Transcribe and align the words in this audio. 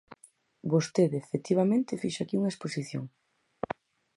Vostede, 0.73 1.17
efectivamente, 1.25 1.99
fixo 2.01 2.21
aquí 2.23 2.35
unha 2.37 2.51
exposición. 2.53 3.05